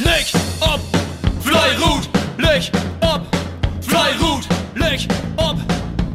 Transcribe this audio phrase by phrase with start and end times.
[0.00, 0.26] Leg
[0.60, 0.80] ob,
[1.40, 2.68] Fleirut, leg
[3.00, 3.22] ob,
[3.80, 5.56] Fleirut, leg ob,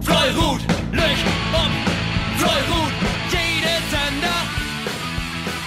[0.00, 0.60] Fleirut,
[0.92, 1.16] leg
[1.52, 1.72] ob,
[2.38, 2.92] Fleirut.
[3.30, 4.40] Jede Sender,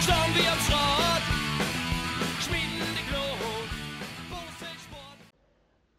[0.02, 1.24] schauen wir am Schrott,
[2.42, 3.70] schmieden die Glut.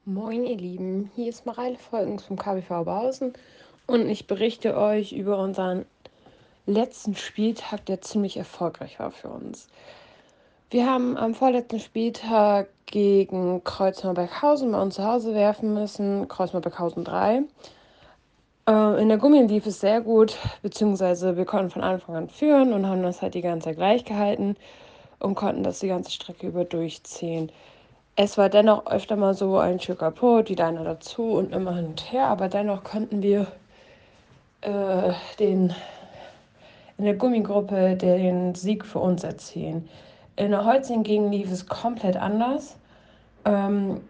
[0.05, 3.35] Moin ihr Lieben, hier ist Mareile Folgens vom KBV Bausen.
[3.87, 5.87] Und ich berichte euch über unseren
[6.67, 9.69] letzten Spieltag, der ziemlich erfolgreich war für uns.
[10.73, 17.43] Wir haben am vorletzten Spieltag gegen Kreuzmar-Beckhausen bei uns zu Hause werfen müssen, Kreuzmar-Beckhausen 3.
[18.69, 22.73] Äh, in der Gummi lief es sehr gut, beziehungsweise wir konnten von Anfang an führen
[22.73, 24.55] und haben das halt die ganze Zeit gleich gehalten
[25.19, 27.51] und konnten das die ganze Strecke über durchziehen.
[28.15, 31.87] Es war dennoch öfter mal so ein Stück kaputt, die Deiner dazu und immer hin
[31.87, 33.49] und her, aber dennoch konnten wir
[34.61, 35.75] äh, den,
[36.97, 39.89] in der Gummigruppe den Sieg für uns erzielen.
[40.37, 42.77] In der Holz hingegen lief es komplett anders.
[43.45, 44.01] Ähm,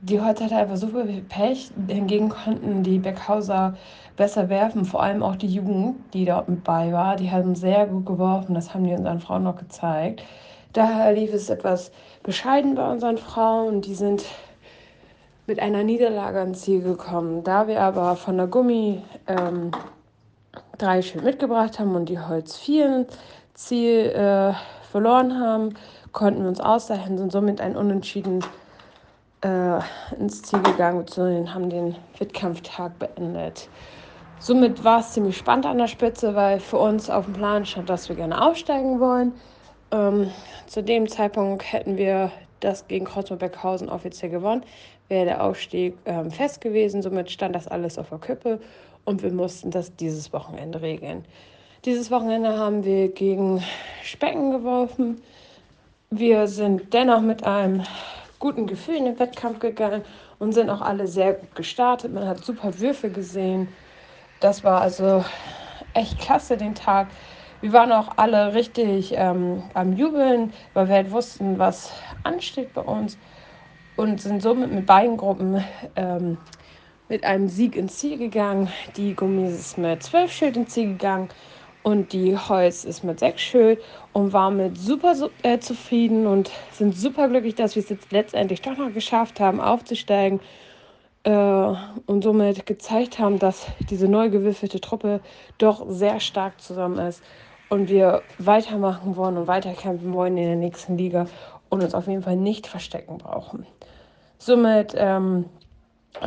[0.00, 1.70] die Holz hatte einfach super viel Pech.
[1.88, 3.74] Hingegen konnten die Beckhauser
[4.16, 7.16] besser werfen, vor allem auch die Jugend, die dort mit bei war.
[7.16, 10.22] Die haben sehr gut geworfen, das haben die unseren Frauen noch gezeigt.
[10.72, 13.80] Daher lief es etwas bescheiden bei unseren Frauen.
[13.80, 14.24] Die sind
[15.46, 17.44] mit einer Niederlage ans Ziel gekommen.
[17.44, 19.70] Da wir aber von der Gummi ähm,
[20.78, 23.06] drei Schild mitgebracht haben und die Holz vier
[23.54, 24.52] Ziel äh,
[24.94, 25.74] verloren haben,
[26.12, 28.44] konnten wir uns ausleihen, sind somit ein Unentschieden
[29.40, 29.80] äh,
[30.20, 31.48] ins Ziel gegangen bzw.
[31.48, 33.68] haben den Wettkampftag beendet.
[34.38, 37.90] Somit war es ziemlich spannend an der Spitze, weil für uns auf dem Plan stand,
[37.90, 39.32] dass wir gerne aufsteigen wollen.
[39.90, 40.30] Ähm,
[40.68, 44.62] zu dem Zeitpunkt hätten wir das gegen Kreuzberg-Beckhausen offiziell gewonnen,
[45.08, 47.02] wäre der Aufstieg ähm, fest gewesen.
[47.02, 48.60] Somit stand das alles auf der Kippe
[49.04, 51.24] und wir mussten das dieses Wochenende regeln.
[51.84, 53.62] Dieses Wochenende haben wir gegen
[54.02, 55.20] Specken geworfen.
[56.08, 57.82] Wir sind dennoch mit einem
[58.38, 60.02] guten Gefühl in den Wettkampf gegangen
[60.38, 62.14] und sind auch alle sehr gut gestartet.
[62.14, 63.68] Man hat super Würfe gesehen.
[64.40, 65.26] Das war also
[65.92, 67.08] echt klasse den Tag.
[67.60, 71.92] Wir waren auch alle richtig ähm, am Jubeln, weil wir halt wussten, was
[72.22, 73.18] ansteht bei uns
[73.96, 75.62] und sind somit mit beiden Gruppen
[75.96, 76.38] ähm,
[77.10, 78.68] mit einem Sieg ins Ziel gegangen.
[78.96, 81.28] Die Gummis ist mit zwölf Schild ins Ziel gegangen
[81.84, 83.80] und die Holz ist mit sechs Schild
[84.12, 88.62] und war mit super äh, zufrieden und sind super glücklich, dass wir es jetzt letztendlich
[88.62, 90.40] doch noch geschafft haben, aufzusteigen
[91.24, 95.20] äh, und somit gezeigt haben, dass diese neu gewürfelte Truppe
[95.58, 97.22] doch sehr stark zusammen ist
[97.68, 101.26] und wir weitermachen wollen und weiterkämpfen wollen in der nächsten Liga
[101.68, 103.66] und uns auf jeden Fall nicht verstecken brauchen.
[104.38, 105.44] Somit ähm,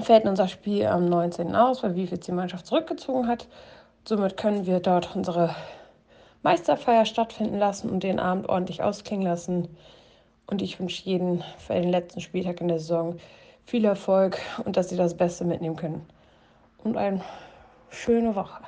[0.04, 1.56] fällt unser Spiel am 19.
[1.56, 3.48] aus, weil wie die Mannschaft zurückgezogen hat.
[4.08, 5.54] Somit können wir dort unsere
[6.42, 9.68] Meisterfeier stattfinden lassen und den Abend ordentlich ausklingen lassen.
[10.46, 13.18] Und ich wünsche jeden für den letzten Spieltag in der Saison
[13.66, 16.06] viel Erfolg und dass sie das Beste mitnehmen können.
[16.86, 17.22] Und eine
[17.90, 18.62] schöne Woche.